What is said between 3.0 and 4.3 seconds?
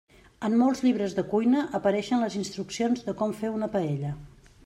de com fer una paella.